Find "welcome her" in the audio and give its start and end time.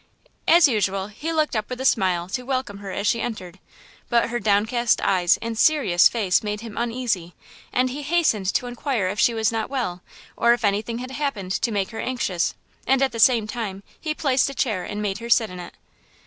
2.41-2.89